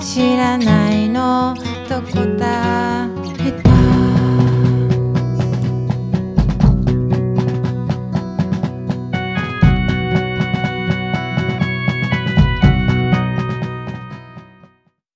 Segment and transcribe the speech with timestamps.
[0.00, 1.54] 知らないの。
[1.88, 2.67] どこだ？